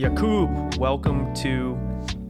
[0.00, 1.78] Jakub, welcome to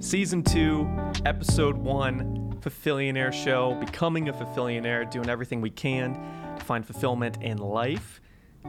[0.00, 0.90] season two,
[1.24, 3.76] episode one, Fulfillionaire Show.
[3.78, 6.14] Becoming a Fulfillionaire, doing everything we can
[6.58, 8.20] to find fulfillment in life,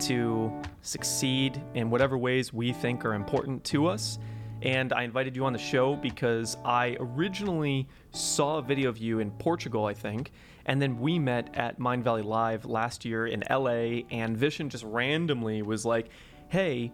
[0.01, 0.53] to
[0.83, 4.19] succeed in whatever ways we think are important to us.
[4.61, 9.17] And I invited you on the show because I originally saw a video of you
[9.17, 10.31] in Portugal, I think,
[10.67, 15.63] and then we met at Mindvalley Live last year in LA, and Vishen just randomly
[15.63, 16.09] was like,
[16.49, 16.91] hey,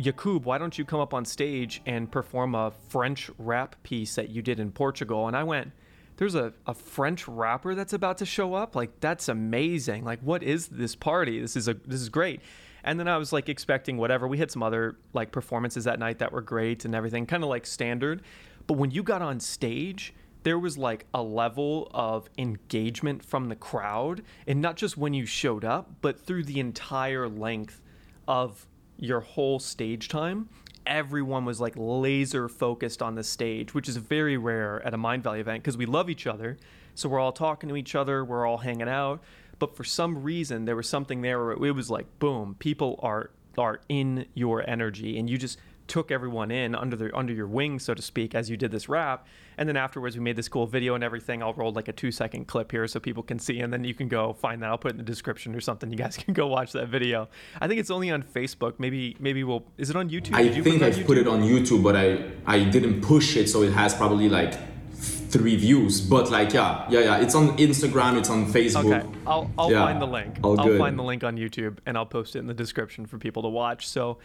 [0.00, 4.30] Jakub, why don't you come up on stage and perform a French rap piece that
[4.30, 5.28] you did in Portugal?
[5.28, 5.72] And I went,
[6.16, 8.74] there's a, a French rapper that's about to show up?
[8.74, 10.04] Like, that's amazing.
[10.04, 11.40] Like, what is this party?
[11.40, 12.40] This is a this is great.
[12.84, 14.28] And then I was like expecting whatever.
[14.28, 17.48] We had some other like performances that night that were great and everything, kind of
[17.48, 18.22] like standard.
[18.66, 23.56] But when you got on stage, there was like a level of engagement from the
[23.56, 27.80] crowd, and not just when you showed up, but through the entire length
[28.28, 28.66] of
[28.98, 30.48] your whole stage time.
[30.86, 35.40] Everyone was like laser focused on the stage, which is very rare at a Mindvalley
[35.40, 36.58] event because we love each other.
[36.94, 39.22] So we're all talking to each other, we're all hanging out.
[39.58, 43.30] But for some reason, there was something there where it was like, boom, people are
[43.56, 47.78] are in your energy, and you just took everyone in under their under your wing,
[47.78, 49.26] so to speak, as you did this rap.
[49.56, 51.42] And then afterwards, we made this cool video and everything.
[51.42, 53.94] I'll roll like a two second clip here so people can see, and then you
[53.94, 54.70] can go find that.
[54.70, 55.90] I'll put it in the description or something.
[55.90, 57.28] You guys can go watch that video.
[57.60, 58.74] I think it's only on Facebook.
[58.78, 59.64] Maybe maybe we'll.
[59.78, 60.34] Is it on YouTube?
[60.34, 63.72] I think I've put it on YouTube, but I I didn't push it, so it
[63.72, 64.54] has probably like
[64.96, 66.00] three views.
[66.00, 68.84] But like yeah yeah yeah, it's on Instagram, it's on Facebook.
[69.02, 70.38] Okay, I'll I'll Yeah, find the link.
[70.42, 70.78] all I'll good.
[70.78, 73.48] find the link on YouTube and I'll post it in the description for people to
[73.48, 73.86] watch.
[73.88, 74.18] So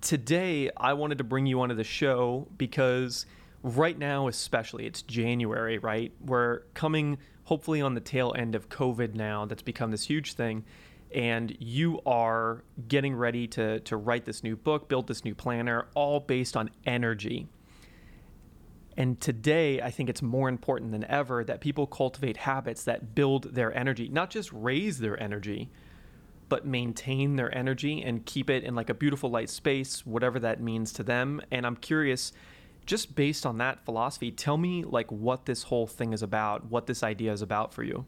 [0.00, 3.26] today I wanted to bring you onto the show because
[3.62, 6.12] right now especially it's January, right?
[6.20, 10.64] We're coming hopefully on the tail end of COVID now that's become this huge thing
[11.12, 15.86] and you are getting ready to to write this new book, build this new planner
[15.94, 17.48] all based on energy.
[18.96, 23.54] And today, I think it's more important than ever that people cultivate habits that build
[23.54, 25.70] their energy, not just raise their energy,
[26.50, 30.60] but maintain their energy and keep it in like a beautiful light space, whatever that
[30.60, 31.40] means to them.
[31.50, 32.32] And I'm curious,
[32.84, 36.86] just based on that philosophy, tell me like what this whole thing is about, what
[36.86, 38.04] this idea is about for you.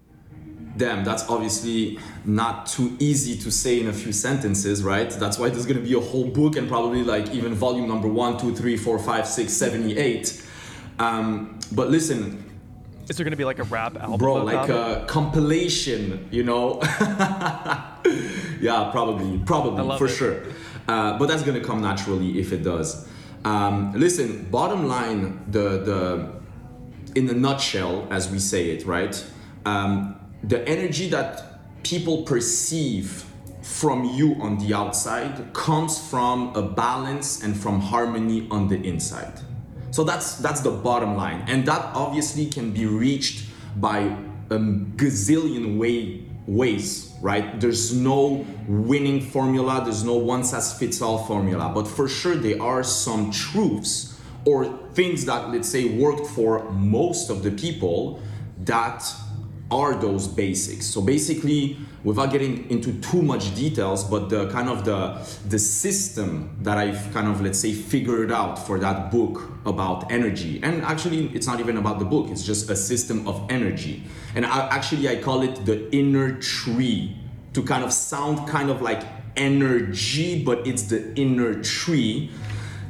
[0.76, 5.10] Damn, that's obviously not too easy to say in a few sentences, right?
[5.10, 8.38] That's why there's gonna be a whole book and probably like even volume number one,
[8.38, 10.42] two, three, four, five, six, seventy-eight.
[10.98, 12.42] Um, but listen,
[13.12, 14.16] Is there to be like a rap album?
[14.16, 16.80] bro, like a compilation, you know?
[18.58, 20.16] yeah, probably, probably, for it.
[20.16, 20.42] sure.
[20.88, 23.06] Uh, but that's gonna come naturally if it does.
[23.44, 26.32] Um, listen, bottom line, the the
[27.14, 29.14] in a nutshell, as we say it, right?
[29.66, 33.26] Um, the energy that people perceive
[33.60, 39.38] from you on the outside comes from a balance and from harmony on the inside.
[39.92, 43.44] So that's that's the bottom line, and that obviously can be reached
[43.76, 44.16] by
[44.48, 47.60] a gazillion way ways, right?
[47.60, 49.82] There's no winning formula.
[49.84, 54.64] There's no one size fits all formula, but for sure there are some truths or
[54.94, 58.20] things that let's say worked for most of the people
[58.64, 59.04] that
[59.72, 60.86] are those basics.
[60.86, 64.98] So basically, without getting into too much details, but the kind of the
[65.48, 69.34] the system that I've kind of let's say figured out for that book
[69.64, 70.60] about energy.
[70.62, 72.28] And actually, it's not even about the book.
[72.30, 74.04] It's just a system of energy.
[74.34, 77.16] And I, actually, I call it the inner tree
[77.54, 79.02] to kind of sound kind of like
[79.36, 82.30] energy, but it's the inner tree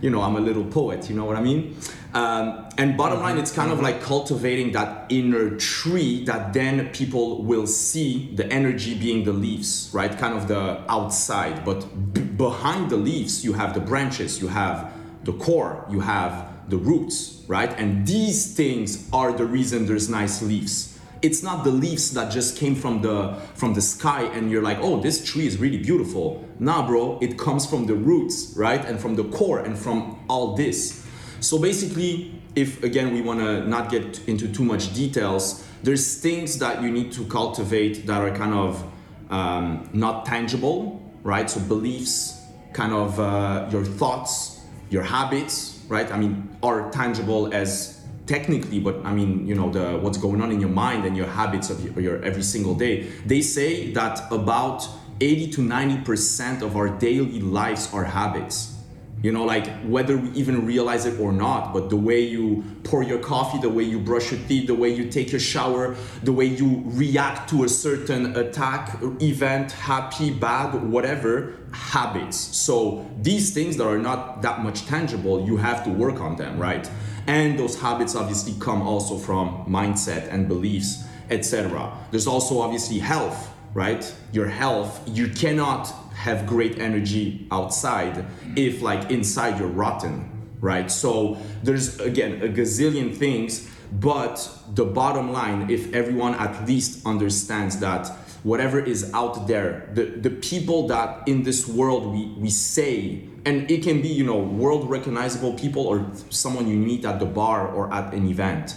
[0.03, 1.77] you know, I'm a little poet, you know what I mean?
[2.13, 7.43] Um, and bottom line, it's kind of like cultivating that inner tree that then people
[7.43, 10.17] will see the energy being the leaves, right?
[10.19, 11.65] Kind of the outside.
[11.65, 14.93] But b- behind the leaves, you have the branches, you have
[15.25, 17.73] the core, you have the roots, right?
[17.79, 20.92] And these things are the reason there's nice leaves
[21.23, 24.79] it's not the leaves that just came from the from the sky and you're like
[24.81, 26.47] oh this tree is really beautiful.
[26.59, 28.85] Nah bro it comes from the roots right?
[28.85, 31.07] And from the core and from all this.
[31.41, 36.59] So basically if again we want to not get into too much details there's things
[36.59, 38.85] that you need to cultivate that are kind of
[39.31, 41.49] um, not tangible right?
[41.49, 42.41] So beliefs
[42.73, 44.61] kind of uh, your thoughts
[44.91, 46.11] your habits right?
[46.11, 50.53] I mean are tangible as technically but i mean you know the what's going on
[50.53, 54.21] in your mind and your habits of your, your every single day they say that
[54.31, 54.87] about
[55.23, 58.77] 80 to 90 percent of our daily lives are habits.
[59.23, 63.05] You know like whether we even realize it or not but the way you pour
[63.05, 65.95] your coffee the way you brush your teeth the way you take your shower
[66.25, 72.37] the way you react to a certain attack event happy bad whatever habits.
[72.37, 76.59] So these things that are not that much tangible you have to work on them
[76.59, 76.91] right
[77.27, 83.53] and those habits obviously come also from mindset and beliefs etc there's also obviously health
[83.75, 84.15] right?
[84.33, 88.25] Your health you cannot have great energy outside
[88.57, 90.29] if like inside you're rotten
[90.61, 90.91] right?
[90.91, 97.79] So there's again a gazillion things but the bottom line if everyone at least understands
[97.81, 98.11] that
[98.43, 103.71] whatever is out there the, the people that in this world we, we say and
[103.71, 107.69] it can be you know world recognizable people or someone you meet at the bar
[107.69, 108.77] or at an event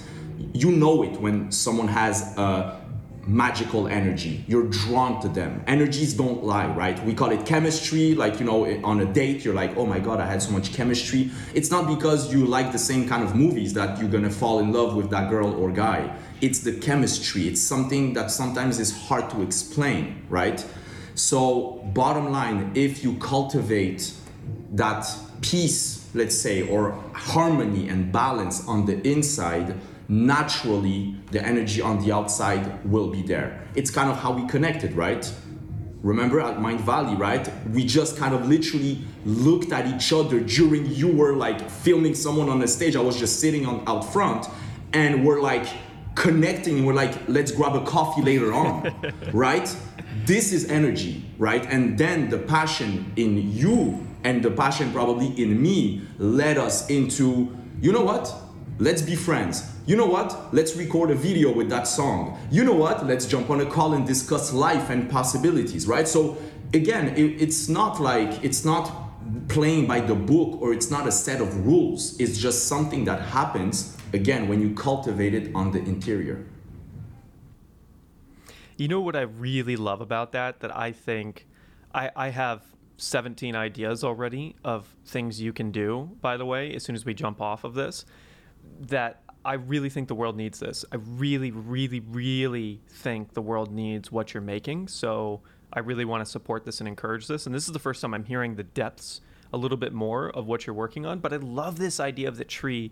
[0.53, 2.81] you know it when someone has a
[3.27, 4.43] magical energy.
[4.47, 5.63] You're drawn to them.
[5.67, 7.03] Energies don't lie, right?
[7.03, 8.13] We call it chemistry.
[8.13, 10.73] Like, you know, on a date, you're like, oh my God, I had so much
[10.73, 11.31] chemistry.
[11.53, 14.71] It's not because you like the same kind of movies that you're gonna fall in
[14.71, 16.15] love with that girl or guy.
[16.41, 17.47] It's the chemistry.
[17.47, 20.65] It's something that sometimes is hard to explain, right?
[21.15, 24.11] So, bottom line, if you cultivate
[24.73, 25.07] that
[25.41, 29.75] peace, let's say, or harmony and balance on the inside,
[30.07, 33.65] naturally the energy on the outside will be there.
[33.75, 35.31] It's kind of how we connected, right?
[36.03, 37.49] Remember at Mindvalley, right?
[37.71, 42.49] We just kind of literally looked at each other during you were like filming someone
[42.49, 42.95] on the stage.
[42.95, 44.45] I was just sitting on out front
[44.93, 45.65] and we're like
[46.15, 46.85] connecting.
[46.85, 48.93] We're like, let's grab a coffee later on,
[49.33, 49.75] right?
[50.25, 51.65] This is energy, right?
[51.67, 57.55] And then the passion in you and the passion probably in me led us into,
[57.81, 58.33] you know what?
[58.79, 60.51] Let's be friends you know what?
[60.51, 62.39] Let's record a video with that song.
[62.49, 63.05] You know what?
[63.05, 66.07] Let's jump on a call and discuss life and possibilities, right?
[66.07, 66.37] So
[66.73, 68.91] again, it, it's not like it's not
[69.47, 72.19] playing by the book or it's not a set of rules.
[72.19, 76.45] It's just something that happens again when you cultivate it on the interior.
[78.77, 80.59] You know what I really love about that?
[80.61, 81.47] That I think
[81.93, 82.61] I, I have
[82.97, 87.13] 17 ideas already of things you can do, by the way, as soon as we
[87.13, 88.05] jump off of this.
[88.81, 90.83] That I really think the world needs this.
[90.91, 94.87] I really, really, really think the world needs what you're making.
[94.87, 95.41] So
[95.71, 97.45] I really want to support this and encourage this.
[97.45, 99.21] And this is the first time I'm hearing the depths
[99.53, 101.19] a little bit more of what you're working on.
[101.19, 102.91] But I love this idea of the tree.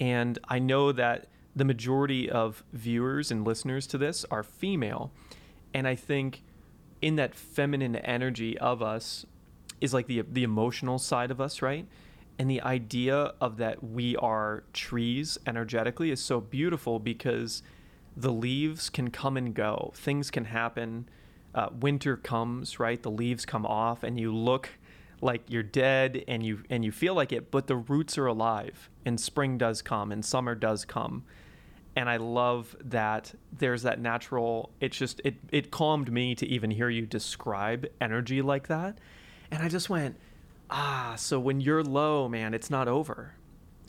[0.00, 5.10] And I know that the majority of viewers and listeners to this are female.
[5.74, 6.42] And I think
[7.02, 9.26] in that feminine energy of us
[9.80, 11.86] is like the the emotional side of us, right?
[12.38, 17.62] and the idea of that we are trees energetically is so beautiful because
[18.16, 21.08] the leaves can come and go things can happen
[21.54, 24.70] uh, winter comes right the leaves come off and you look
[25.20, 28.88] like you're dead and you and you feel like it but the roots are alive
[29.04, 31.24] and spring does come and summer does come
[31.96, 36.70] and i love that there's that natural it's just it it calmed me to even
[36.70, 38.96] hear you describe energy like that
[39.50, 40.16] and i just went
[40.70, 43.34] ah, so when you're low, man, it's not over.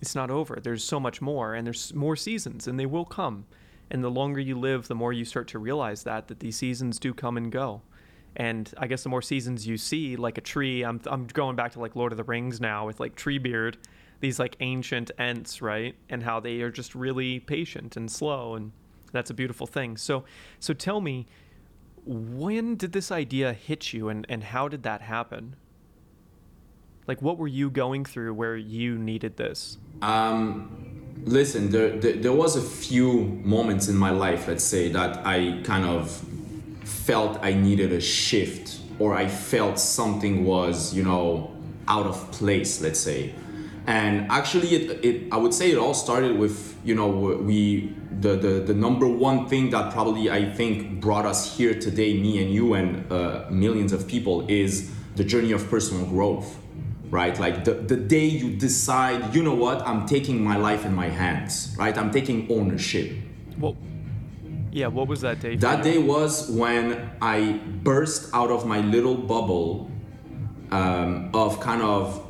[0.02, 0.60] It's not over.
[0.62, 3.46] There's so much more, and there's more seasons, and they will come.
[3.92, 7.00] And the longer you live, the more you start to realize that that these seasons
[7.00, 7.82] do come and go.
[8.36, 11.74] And I guess the more seasons you see, like a tree, I'm I'm going back
[11.74, 13.76] to like Lord of the Rings now with like Treebeard,
[14.20, 15.96] these like ancient Ents, right?
[16.10, 18.72] And how they are just really patient and slow, and
[19.12, 19.98] that's a beautiful thing.
[19.98, 20.24] So
[20.60, 21.28] so tell me,
[22.06, 25.56] when did this idea hit you, and and how did that happen?
[27.10, 29.80] Like, what were you going through where you needed this?
[30.04, 35.26] Um, listen, there, there, there was a few moments in my life, let's say, that
[35.26, 36.24] I kind of
[36.90, 41.56] felt I needed a shift or I felt something was, you know,
[41.88, 43.34] out of place, let's say.
[43.88, 48.36] And actually, it, it I would say it all started with, you know, we the,
[48.36, 52.54] the, the number one thing that probably I think brought us here today, me and
[52.54, 56.58] you and uh, millions of people, is the journey of personal growth
[57.10, 57.40] right?
[57.40, 61.10] Like the, the day you decide, you know what, I'm taking my life in my
[61.10, 61.98] hands, right?
[61.98, 63.12] I'm taking ownership.
[64.72, 65.56] Yeah, what was that day?
[65.56, 69.92] That day was when I burst out of my little bubble
[70.72, 72.26] um, of kind of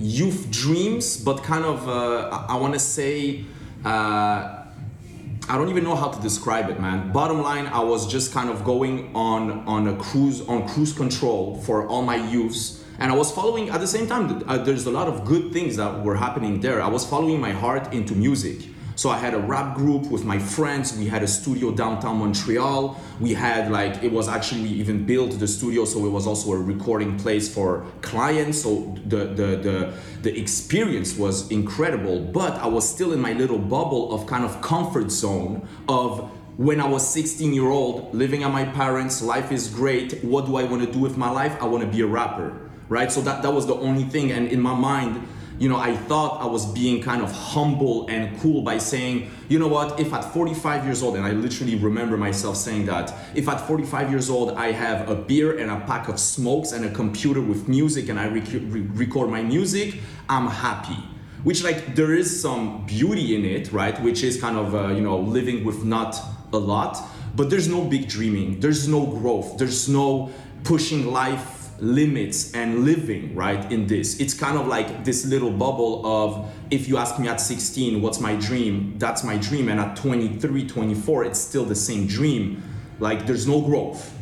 [0.00, 3.44] youth dreams, but kind of, uh, I, want to say,
[3.84, 7.12] uh, I don't even know how to describe it, man.
[7.12, 11.56] Bottom line, I was just kind of going on on a cruise on cruise control
[11.62, 14.42] for all my youths and I was following at the same time.
[14.46, 16.82] Uh, there's a lot of good things that were happening there.
[16.82, 18.68] I was following my heart into music.
[18.98, 20.92] So I had a rap group with my friends.
[20.98, 23.00] We had a studio downtown Montreal.
[23.20, 26.50] We had like it was actually we even built the studio, so it was also
[26.50, 28.60] a recording place for clients.
[28.62, 32.18] So the the the the experience was incredible.
[32.18, 36.80] But I was still in my little bubble of kind of comfort zone of when
[36.80, 40.24] I was 16 year old, living at my parents, life is great.
[40.24, 41.56] What do I want to do with my life?
[41.62, 43.12] I want to be a rapper, right?
[43.12, 44.32] So that that was the only thing.
[44.32, 45.24] And in my mind
[45.58, 49.58] you know, I thought I was being kind of humble and cool by saying, you
[49.58, 53.48] know what, if at 45 years old, and I literally remember myself saying that, if
[53.48, 56.90] at 45 years old I have a beer and a pack of smokes and a
[56.90, 61.02] computer with music and I rec- re- record my music, I'm happy.
[61.42, 64.00] Which, like, there is some beauty in it, right?
[64.02, 66.16] Which is kind of, uh, you know, living with not
[66.52, 66.98] a lot,
[67.34, 70.30] but there's no big dreaming, there's no growth, there's no
[70.64, 74.18] pushing life limits and living right in this.
[74.20, 78.20] It's kind of like this little bubble of if you ask me at 16 what's
[78.20, 78.94] my dream?
[78.98, 79.68] That's my dream.
[79.68, 82.62] And at 23 24 it's still the same dream.
[82.98, 84.16] Like there's no growth.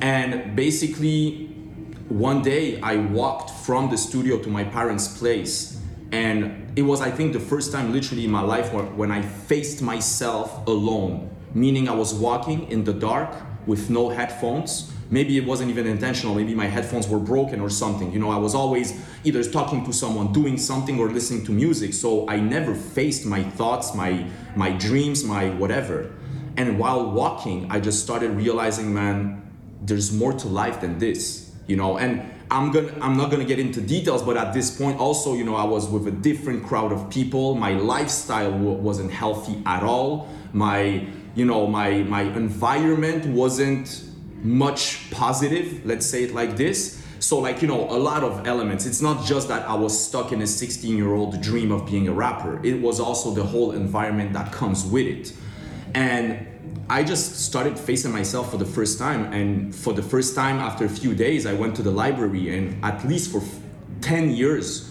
[0.00, 1.46] And basically
[2.08, 5.80] one day i walked from the studio to my parents place.
[6.12, 9.80] And it was i think the first time literally in my life when i faced
[9.80, 11.30] myself alone.
[11.54, 13.32] Meaning i was walking in the dark
[13.66, 14.92] with no headphones.
[15.10, 16.34] Maybe it wasn't even intentional.
[16.34, 18.12] Maybe my headphones were broken or something.
[18.12, 18.88] You know i was always
[19.24, 21.94] either talking to someone doing something or listening to music.
[21.94, 26.12] So i never faced my thoughts my my dreams my whatever.
[26.56, 29.42] And while walking i just started realizing man
[29.82, 31.98] there's more to life than this you know?
[31.98, 35.42] And i'm gonna i'm not gonna get into details but at this point also you
[35.42, 37.54] know i was with a different crowd of people.
[37.56, 40.28] My lifestyle w- wasn't healthy at all.
[40.52, 41.06] My
[41.36, 44.02] you know my my environment wasn't
[44.42, 47.02] much positive, let's say it like this.
[47.18, 48.86] So, like, you know, a lot of elements.
[48.86, 52.08] It's not just that I was stuck in a 16 year old dream of being
[52.08, 55.32] a rapper, it was also the whole environment that comes with it.
[55.94, 56.46] And
[56.88, 59.32] I just started facing myself for the first time.
[59.32, 62.84] And for the first time, after a few days, I went to the library, and
[62.84, 63.42] at least for
[64.02, 64.90] 10 years,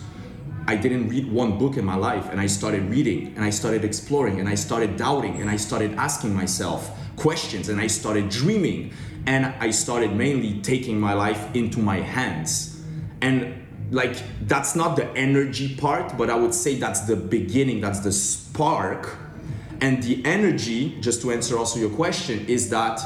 [0.67, 2.29] I didn't read one book in my life.
[2.31, 5.93] And I started reading, and I started exploring, and I started doubting, and I started
[5.95, 8.91] asking myself questions, and I started dreaming
[9.27, 12.81] and I started mainly taking my life into my hands.
[13.21, 14.17] And like
[14.47, 19.17] that's not the energy part, but I would say that's the beginning, that's the spark.
[19.81, 23.01] And the energy, just to answer also your question, is that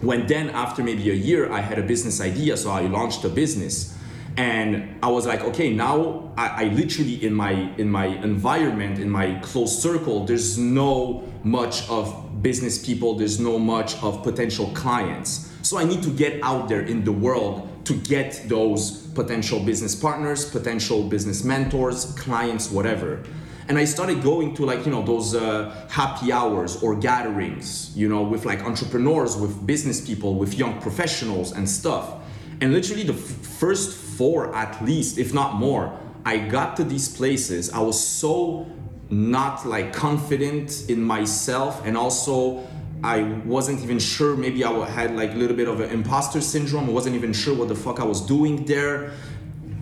[0.00, 3.28] when then after maybe a year I had a business idea, so I launched a
[3.28, 3.96] business.
[4.36, 9.08] And I was like, okay, now I, I literally in my in my environment, in
[9.08, 15.50] my close circle, there's no much of business people, there's no much of potential clients.
[15.62, 19.94] So I need to get out there in the world to get those potential business
[19.94, 23.22] partners, potential business mentors, clients, whatever.
[23.68, 28.08] And I started going to like, you know, those uh, happy hours or gatherings, you
[28.08, 32.14] know, with like entrepreneurs, with business people, with young professionals and stuff.
[32.60, 37.08] And literally the f- first four, at least, if not more, I got to these
[37.08, 37.70] places.
[37.72, 38.66] I was so
[39.10, 42.66] not like confident in myself and also
[43.02, 46.88] I wasn't even sure maybe I had like a little bit of an imposter syndrome.
[46.88, 49.12] I wasn't even sure what the fuck I was doing there.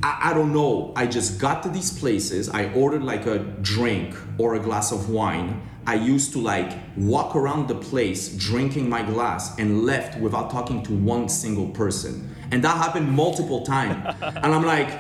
[0.03, 0.93] I, I don't know.
[0.97, 2.49] I just got to these places.
[2.49, 7.35] I ordered like a drink or a glass of wine I used to like walk
[7.35, 12.62] around the place drinking my glass and left without talking to one single person and
[12.65, 14.91] that happened multiple times and I'm like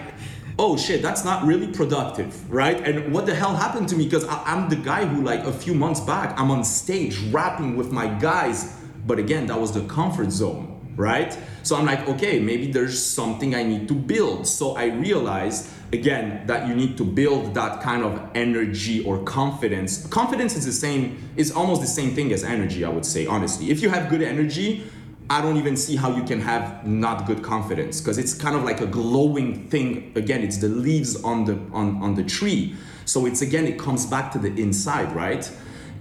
[0.58, 2.86] oh shit, that's not really productive, right?
[2.86, 4.04] And what the hell happened to me?
[4.04, 7.90] Because I'm the guy who, like, a few months back, I'm on stage rapping with
[7.90, 8.78] my guys.
[9.06, 11.36] But again, that was the comfort zone, right?
[11.62, 14.46] So I'm like, okay, maybe there's something I need to build.
[14.46, 20.06] So I realized, again, that you need to build that kind of energy or confidence.
[20.06, 23.70] Confidence is the same, is almost the same thing as energy, I would say, honestly.
[23.70, 24.84] If you have good energy,
[25.28, 28.64] I don't even see how you can have not good confidence because it's kind of
[28.64, 30.12] like a glowing thing.
[30.16, 32.74] Again, it's the leaves on the on, on the tree.
[33.04, 35.50] So it's again, it comes back to the inside, right?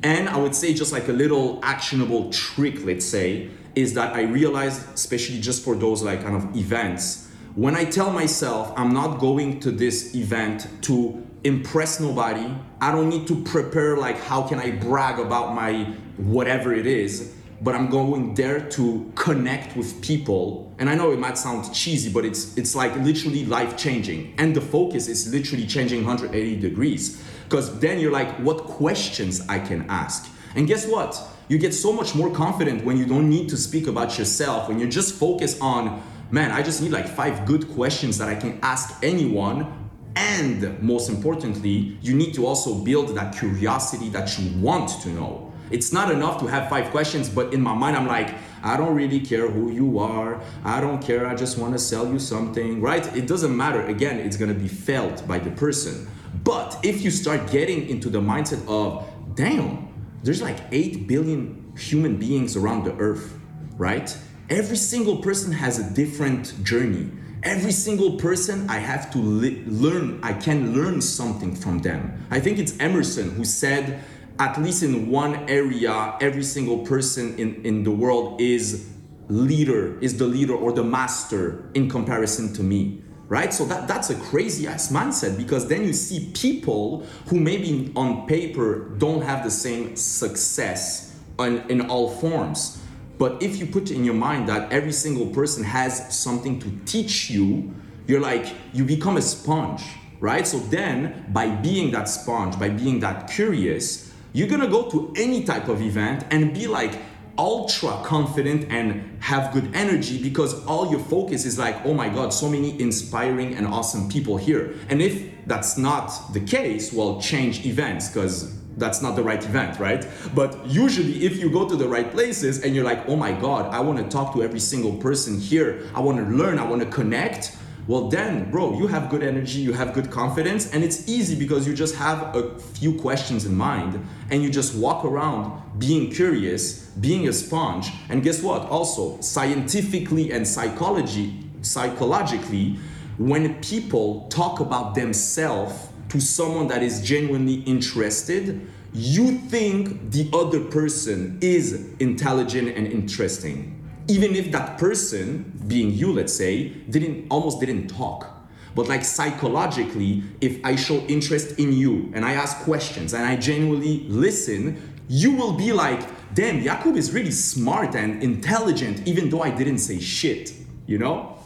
[0.03, 4.23] And I would say just like a little actionable trick, let's say, is that I
[4.23, 9.19] realized, especially just for those like kind of events, when I tell myself I'm not
[9.19, 14.59] going to this event to impress nobody, I don't need to prepare like how can
[14.59, 20.73] I brag about my whatever it is but I'm going there to connect with people.
[20.79, 24.33] And I know it might sound cheesy, but it's it's like literally life changing.
[24.39, 27.23] And the focus is literally changing 180 degrees.
[27.43, 30.27] Because then you're like, what questions I can ask?
[30.55, 31.21] And guess what?
[31.49, 34.79] You get so much more confident when you don't need to speak about yourself, when
[34.79, 38.59] you just focus on, man, I just need like five good questions that I can
[38.61, 39.81] ask anyone
[40.15, 45.53] And most importantly, you need to also build that curiosity that you want to know.
[45.69, 48.93] It's not enough to have five questions, but in my mind, I'm like, I don't
[48.93, 50.41] really care who you are.
[50.65, 51.25] I don't care.
[51.25, 53.05] I just want to sell you something, right?
[53.15, 53.81] It doesn't matter.
[53.85, 56.09] Again, it's going to be felt by the person.
[56.43, 59.87] But if you start getting into the mindset of, damn,
[60.23, 63.39] there's like 8 billion human beings around the earth,
[63.77, 64.15] right?
[64.51, 67.09] Every single person has a different journey.
[67.41, 72.27] Every single person I have to learn, I can learn something from them.
[72.29, 74.03] I think it's Emerson who said,
[74.39, 78.89] at least in one area, every single person in, in the world is
[79.29, 83.01] leader, is the leader or the master in comparison to me.
[83.29, 83.53] Right?
[83.53, 88.27] So that, that's a crazy ass mindset because then you see people who maybe on
[88.27, 92.80] paper don't have the same success in, in all forms.
[93.21, 97.29] But if you put in your mind that every single person has something to teach
[97.29, 97.71] you,
[98.07, 99.83] you're like, you become a sponge,
[100.19, 100.47] right?
[100.47, 105.43] So then, by being that sponge, by being that curious, you're gonna go to any
[105.43, 106.97] type of event and be like
[107.37, 112.33] ultra confident and have good energy because all your focus is like, oh my god,
[112.33, 114.73] so many inspiring and awesome people here.
[114.89, 119.79] And if that's not the case, well, change events because that's not the right event,
[119.79, 120.07] right?
[120.33, 123.73] But usually, if you go to the right places and you're like, oh my god,
[123.73, 126.81] I want to talk to every single person here, I want to learn, I want
[126.81, 131.09] to connect well then bro you have good energy you have good confidence and it's
[131.09, 133.99] easy because you just have a few questions in mind
[134.29, 138.63] and you just walk around being curious being a sponge and guess what?
[138.69, 142.77] Also scientifically and psychology psychologically
[143.17, 150.59] when people talk about themselves to someone that is genuinely interested you think the other
[150.59, 153.77] person is intelligent and interesting.
[154.09, 158.27] Even if that person being you let's say didn't almost didn't talk.
[158.75, 163.35] But like psychologically if i show interest in you and i ask questions and i
[163.35, 165.99] genuinely listen you will be like
[166.33, 170.53] damn jakub is really smart and intelligent even though i didn't say shit
[170.87, 171.37] you know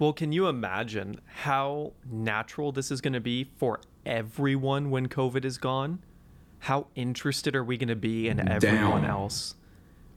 [0.00, 5.44] well can you imagine how natural this is going to be for everyone when covid
[5.44, 6.00] is gone
[6.64, 9.10] how interested are we going to be in everyone Damn.
[9.10, 9.54] else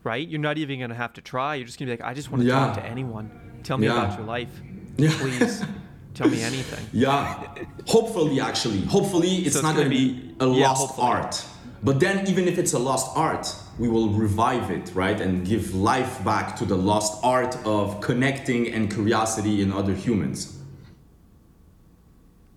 [0.04, 0.28] right?
[0.28, 1.56] You're not even gonna have to try.
[1.56, 2.60] You're just gonna be like, I just want to yeah.
[2.60, 3.32] talk to anyone.
[3.64, 4.04] Tell me yeah.
[4.04, 4.62] about your life,
[4.98, 5.18] yeah.
[5.18, 5.64] please.
[6.14, 6.86] Tell me anything.
[6.94, 7.56] Yeah.
[7.88, 11.44] Hopefully, actually, hopefully it's, so it's not gonna, be, be a lost art.
[11.82, 13.48] But then, even if it's a lost art,
[13.80, 18.72] we will revive it, right, and give life back to the lost art of connecting
[18.72, 20.60] and curiosity in other humans.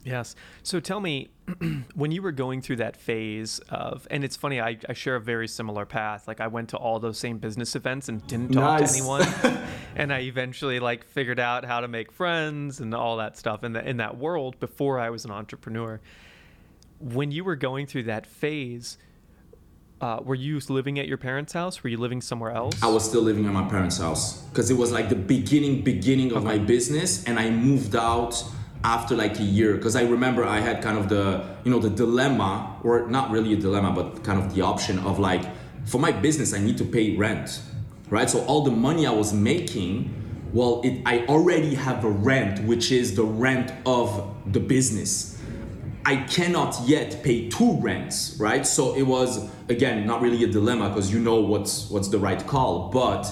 [0.07, 0.37] Yes.
[0.63, 1.31] So tell me,
[1.95, 5.21] when you were going through that phase of, and it's funny, I, I, share a
[5.21, 6.29] very similar path.
[6.29, 8.93] Like I went to all those same business events and didn't talk nice.
[8.93, 9.65] to anyone,
[9.97, 13.73] and I eventually like figured out how to make friends and all that stuff in
[13.73, 16.01] the in that world before I was an entrepreneur.
[17.01, 18.99] When you were going through that phase,
[20.01, 21.83] uh, were you living at your parents' house?
[21.83, 22.83] Were you living somewhere else?
[22.83, 26.33] I was still living at my parents' house because it was like the beginning, beginning
[26.33, 26.47] of okay.
[26.47, 28.43] my business, and I moved out
[28.85, 31.91] after like a year because i remember i had kind of the you know the
[31.91, 35.43] dilemma or not really a dilemma but kind of the option of like
[35.85, 37.63] for my business i need to pay rent
[38.11, 40.13] right so all the money i was making
[40.53, 45.36] well it, i already have a rent which is the rent of the business
[46.07, 50.89] i cannot yet pay two rents right so it was again not really a dilemma
[50.89, 53.31] because you know what's what's the right call but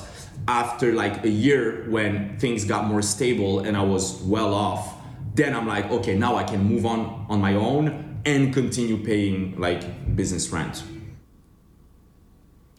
[0.49, 4.95] after like a year when things got more stable and i was well off
[5.35, 9.59] then I'm like, okay, now I can move on on my own and continue paying
[9.59, 10.83] like business rent.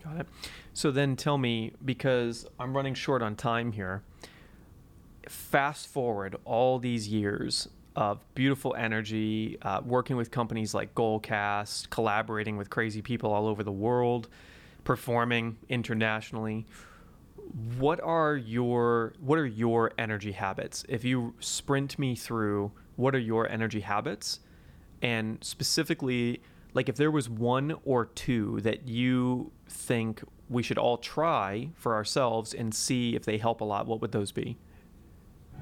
[0.04, 0.28] Got it.
[0.74, 4.04] So then tell me, because I'm running short on time here,
[5.28, 12.58] fast forward all these years of beautiful energy, uh, working with companies like Goalcast, collaborating
[12.58, 14.28] with crazy people all over the world,
[14.84, 16.66] performing internationally
[17.78, 20.84] what are your what are your energy habits?
[20.90, 24.40] If you sprint me through what are your energy habits
[25.02, 26.42] and specifically
[26.74, 31.96] like if there was one or two that you think we should all try for
[31.96, 34.58] ourselves and see if they help a lot, what would those be?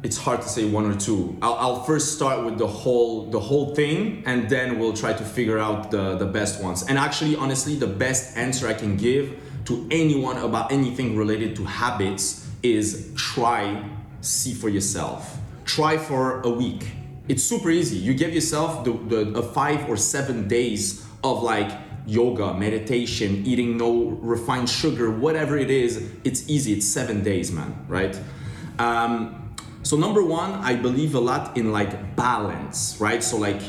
[0.01, 1.38] It's hard to say one or two.
[1.41, 5.23] I'll, I'll first start with the whole the whole thing, and then we'll try to
[5.23, 6.84] figure out the the best ones.
[6.88, 11.63] And actually, honestly, the best answer I can give to anyone about anything related to
[11.65, 13.84] habits is try,
[14.21, 15.38] see for yourself.
[15.65, 16.91] Try for a week.
[17.27, 17.95] It's super easy.
[17.95, 18.91] You give yourself the,
[19.23, 21.71] the five or seven days of like
[22.06, 26.12] yoga, meditation, eating no refined sugar, whatever it is.
[26.25, 26.73] It's easy.
[26.73, 27.86] It's seven days, man.
[27.88, 28.19] Right?
[28.77, 29.42] Um,
[29.83, 33.21] So number one, I believe a lot in like balance, right?
[33.23, 33.61] So like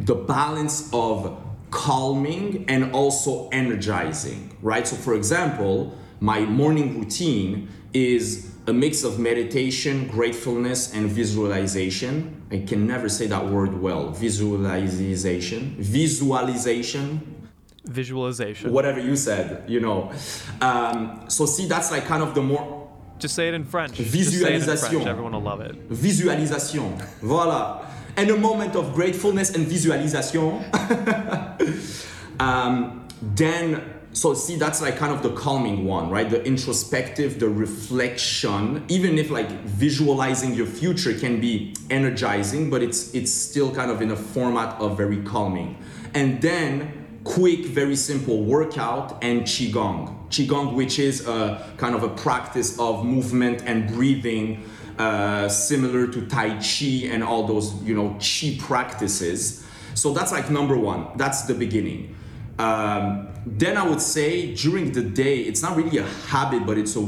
[0.00, 1.38] the balance of
[1.70, 4.86] calming and also energizing, right?
[4.88, 12.42] So for example, my morning routine is a mix of meditation, gratefulness, and visualization.
[12.50, 14.10] I can never say that word well.
[14.10, 17.36] Visualization, visualization,
[17.84, 18.72] Visualization.
[18.72, 20.12] whatever you said, you know.
[20.60, 22.79] Um, so see, that's like kind of the more
[23.20, 24.00] Just say it in French.
[24.00, 24.12] It in French.
[24.12, 25.06] Visualisation.
[25.06, 25.74] Everyone will love it.
[25.90, 26.96] visualisation.
[27.20, 27.84] Voilà.
[28.16, 30.64] And a moment of gratefulness and visualization.
[32.40, 36.28] um, then, so see, that's like kind of the calming one, right?
[36.28, 38.84] The introspective, the reflection.
[38.88, 44.00] Even if like visualizing your future can be energizing, but it's it's still kind of
[44.00, 45.76] in a format of very calming.
[46.14, 50.28] And then quick, very simple workout and qigong.
[50.30, 54.64] Qigong, which is a kind of a practice of movement and breathing,
[54.98, 59.66] uh, similar to Tai Chi and all those, you know, Qi practices.
[59.94, 61.08] So that's like number one.
[61.16, 62.14] That's the beginning.
[62.58, 66.94] Um, then I would say during the day, it's not really a habit, but it's
[66.96, 67.00] a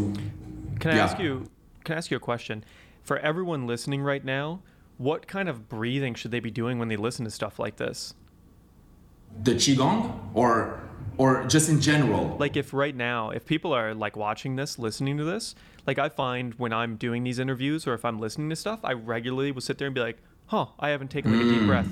[0.80, 1.04] Can I Yeah.
[1.04, 1.46] ask you?
[1.84, 2.64] Can I ask you a question?
[3.02, 4.62] For everyone listening right now,
[4.96, 8.14] what kind of breathing should they be doing when they listen to stuff like this?
[9.42, 10.80] The qigong or
[11.18, 12.36] or just in general.
[12.38, 15.54] Like if right now, if people are like watching this, listening to this,
[15.86, 18.92] like I find when I'm doing these interviews or if I'm listening to stuff, I
[18.92, 21.58] regularly will sit there and be like, "Huh, I haven't taken like a Mm.
[21.58, 21.88] deep breath,"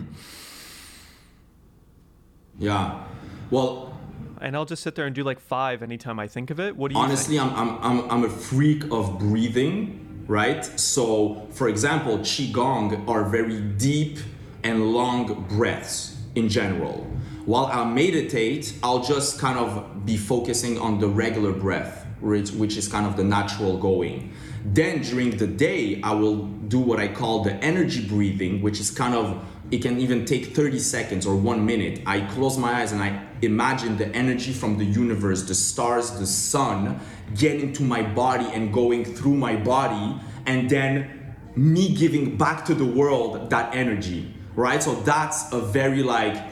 [2.59, 3.05] Yeah.
[3.50, 3.98] Well,
[4.40, 6.76] and I'll just sit there and do like five anytime I think of it.
[6.76, 7.53] What do you honestly think?
[7.53, 13.61] I'm, I'm, I'm, I'm a freak of breathing right so for example qigong are very
[13.61, 14.18] deep
[14.62, 17.05] and long breaths in general
[17.50, 22.76] while i meditate i'll just kind of be focusing on the regular breath which, which
[22.76, 24.32] is kind of the natural going
[24.64, 26.36] then during the day i will
[26.74, 30.46] do what i call the energy breathing which is kind of it can even take
[30.46, 32.02] 30 seconds or one minute.
[32.04, 36.26] I close my eyes and I imagine the energy from the universe, the stars, the
[36.26, 37.00] sun,
[37.36, 42.74] getting to my body and going through my body, and then me giving back to
[42.74, 44.82] the world that energy, right?
[44.82, 46.49] So that's a very like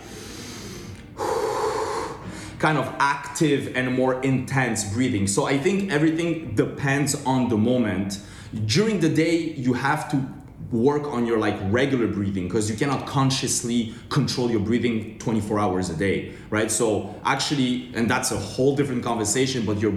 [2.59, 5.27] kind of active and more intense breathing.
[5.27, 8.21] So I think everything depends on the moment.
[8.67, 10.27] During the day, you have to
[10.71, 15.89] work on your like regular breathing because you cannot consciously control your breathing 24 hours
[15.89, 19.93] a day right so actually and that's a whole different conversation but your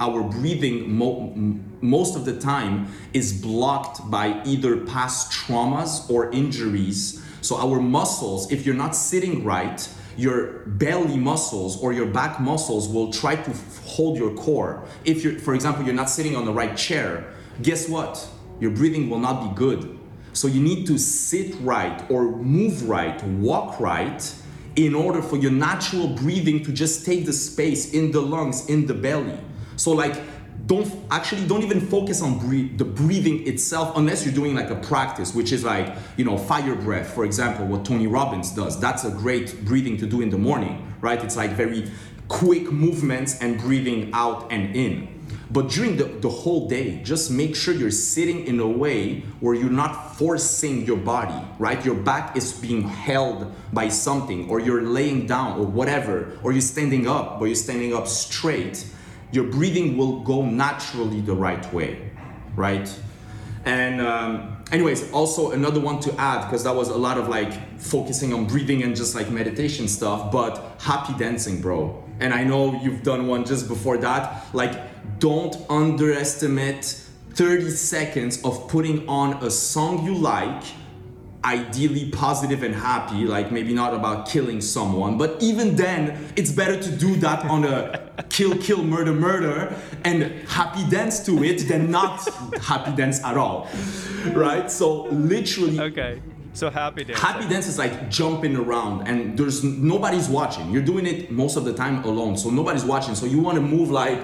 [0.00, 1.32] our breathing mo-
[1.80, 8.50] most of the time is blocked by either past traumas or injuries so our muscles
[8.50, 13.50] if you're not sitting right your belly muscles or your back muscles will try to
[13.84, 14.84] hold your core.
[15.04, 18.26] If you're for example you're not sitting on the right chair guess what?
[18.60, 19.98] Your breathing will not be good.
[20.32, 24.34] So you need to sit right or move right, walk right
[24.76, 28.86] in order for your natural breathing to just take the space in the lungs, in
[28.86, 29.38] the belly.
[29.76, 30.22] So like
[30.66, 34.76] don't actually don't even focus on breathe, the breathing itself unless you're doing like a
[34.76, 39.04] practice which is like you know fire breath for example what tony robbins does that's
[39.04, 41.90] a great breathing to do in the morning right it's like very
[42.28, 45.16] quick movements and breathing out and in
[45.50, 49.54] but during the, the whole day, just make sure you're sitting in a way where
[49.54, 51.84] you're not forcing your body, right?
[51.84, 56.60] Your back is being held by something, or you're laying down, or whatever, or you're
[56.60, 58.86] standing up, but you're standing up straight.
[59.32, 62.10] Your breathing will go naturally the right way,
[62.54, 62.88] right?
[63.64, 67.80] And, um, anyways, also another one to add, because that was a lot of like
[67.80, 72.02] focusing on breathing and just like meditation stuff, but happy dancing, bro.
[72.20, 74.46] And I know you've done one just before that.
[74.54, 76.84] Like, don't underestimate
[77.30, 80.62] 30 seconds of putting on a song you like,
[81.46, 86.80] ideally positive and happy, like maybe not about killing someone, but even then, it's better
[86.82, 91.88] to do that on a kill, kill, murder, murder, and happy dance to it than
[91.90, 92.28] not
[92.60, 93.68] happy dance at all,
[94.32, 94.68] right?
[94.70, 96.20] So, literally, Okay,
[96.52, 97.24] so happy dancing.
[97.24, 100.72] Happy dance is like jumping around and there's nobody's watching.
[100.72, 103.14] You're doing it most of the time alone, so nobody's watching.
[103.14, 104.18] So you want to move like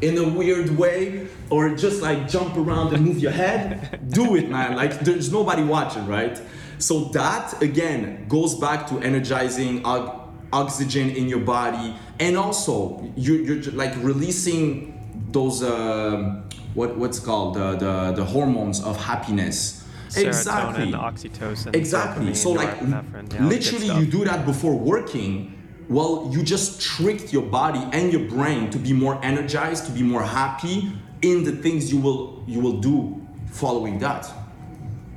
[0.00, 4.00] in a weird way or just like jump around and move your head.
[4.10, 4.76] Do it, man.
[4.76, 6.40] Like there's nobody watching, right?
[6.78, 10.16] So that again goes back to energizing ox-
[10.52, 14.96] oxygen in your body and also you're, you're like releasing
[15.30, 16.42] those um
[16.74, 19.84] what what's called the, the the hormones of happiness.
[20.08, 22.34] Serotonin, oxytocin, Exactly.
[22.34, 25.56] So like yeah, all the good literally you do that before working.
[25.90, 30.04] Well, you just tricked your body and your brain to be more energized, to be
[30.04, 34.30] more happy in the things you will you will do following that.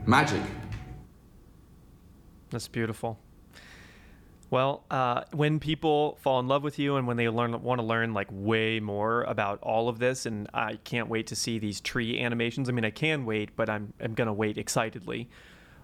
[0.07, 0.41] magic.
[2.49, 3.19] That's beautiful.
[4.49, 7.85] Well, uh, when people fall in love with you and when they learn want to
[7.85, 11.81] learn like way more about all of this, and I can't wait to see these
[11.81, 12.67] tree animations.
[12.67, 15.29] I mean, I can wait, but I'm I'm gonna wait excitedly.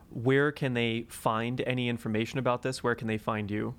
[0.09, 2.83] Where can they find any information about this?
[2.83, 3.75] Where can they find you?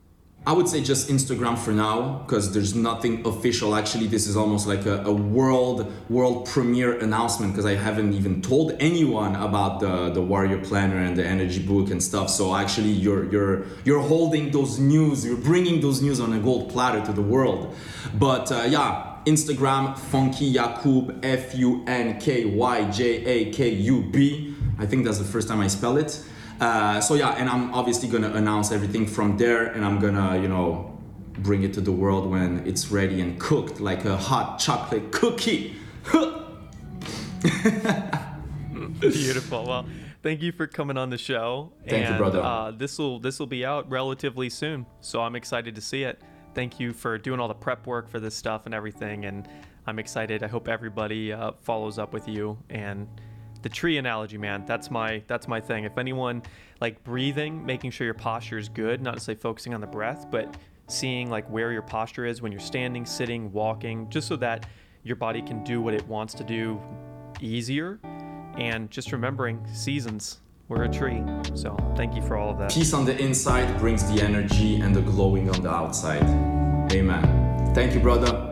[0.47, 3.75] I would say just Instagram for now because there's nothing official.
[3.75, 8.41] Actually, this is almost like a, a world world premiere announcement because I haven't even
[8.41, 12.31] told anyone about the the Warrior Planner and the Energy Book and stuff.
[12.31, 16.71] So actually, you're you're you're holding those news, you're bringing those news on a gold
[16.71, 17.75] platter to the world.
[18.15, 24.03] But uh, yeah, Instagram Funky Jakub F U N K Y J A K U
[24.11, 24.55] B.
[24.79, 26.25] I think that's the first time I spell it.
[26.61, 30.49] Uh, so yeah, and I'm obviously gonna announce everything from there, and I'm gonna you
[30.49, 30.99] know
[31.39, 35.75] bring it to the world when it's ready and cooked like a hot chocolate cookie.
[39.01, 39.65] Beautiful.
[39.65, 39.87] Well,
[40.23, 41.73] thank you for coming on the show.
[41.89, 42.41] Thank and, you, brother.
[42.43, 46.21] Uh, this will this will be out relatively soon, so I'm excited to see it.
[46.55, 49.49] Thank you for doing all the prep work for this stuff and everything, and
[49.87, 50.43] I'm excited.
[50.43, 53.09] I hope everybody uh, follows up with you and
[53.63, 54.65] the tree analogy, man.
[54.67, 55.85] That's my that's my thing.
[55.85, 56.43] If anyone
[56.81, 60.57] like breathing, making sure your posture is good, not necessarily focusing on the breath, but
[60.87, 64.67] seeing like where your posture is when you're standing, sitting, walking, just so that
[65.03, 66.81] your body can do what it wants to do
[67.41, 67.99] easier.
[68.59, 70.41] And just remembering seasons.
[70.69, 71.23] We're a tree.
[71.55, 72.71] So thank you for all of that.
[72.71, 76.23] Peace on the inside brings the energy and the glowing on the outside.
[76.93, 77.75] Amen.
[77.75, 78.50] Thank you, brother.